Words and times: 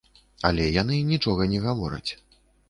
Але 0.47 0.63
яны 0.81 0.97
нічога 1.11 1.47
не 1.53 1.61
гавораць. 1.67 2.11